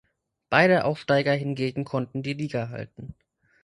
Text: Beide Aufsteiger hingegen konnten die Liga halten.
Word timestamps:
Beide 0.49 0.85
Aufsteiger 0.85 1.33
hingegen 1.35 1.85
konnten 1.85 2.23
die 2.23 2.33
Liga 2.33 2.69
halten. 2.69 3.13